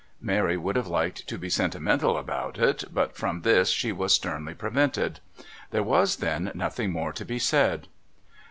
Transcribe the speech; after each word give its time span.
Mary 0.19 0.57
would 0.57 0.75
have 0.75 0.87
liked 0.87 1.27
to 1.27 1.37
be 1.37 1.47
sentimental 1.47 2.17
about 2.17 2.57
it, 2.57 2.83
but 2.91 3.15
from 3.15 3.43
this 3.43 3.69
she 3.69 3.91
was 3.91 4.11
sternly 4.15 4.55
prevented. 4.55 5.19
There 5.69 5.83
was 5.83 6.15
then 6.15 6.51
nothing 6.55 6.91
more 6.91 7.13
to 7.13 7.23
be 7.23 7.37
said... 7.37 7.87